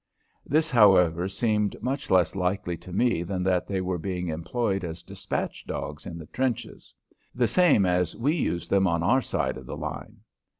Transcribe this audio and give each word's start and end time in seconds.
This, 0.47 0.71
however, 0.71 1.27
seemed 1.27 1.75
much 1.79 2.09
less 2.09 2.35
likely 2.35 2.75
to 2.75 2.91
me 2.91 3.21
than 3.21 3.43
that 3.43 3.67
they 3.67 3.81
were 3.81 3.99
being 3.99 4.29
employed 4.29 4.83
as 4.83 5.03
despatch 5.03 5.63
dogs 5.67 6.07
in 6.07 6.17
the 6.17 6.25
trenches, 6.25 6.91
the 7.35 7.45
same 7.45 7.85
as 7.85 8.15
we 8.15 8.33
use 8.33 8.67
them 8.67 8.87
on 8.87 9.03
our 9.03 9.21
side 9.21 9.57
of 9.57 9.67
the 9.67 9.77
line. 9.77 10.21